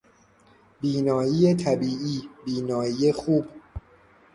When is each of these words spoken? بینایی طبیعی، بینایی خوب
بینایی 0.81 1.53
طبیعی، 1.55 2.29
بینایی 2.45 3.11
خوب 3.13 3.45